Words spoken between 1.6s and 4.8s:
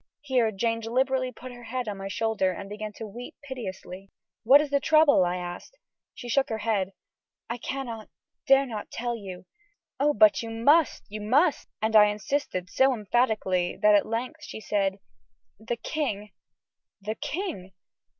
head on my shoulder and began to weep piteously. "What is the